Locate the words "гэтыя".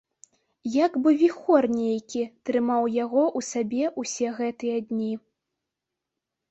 4.43-4.77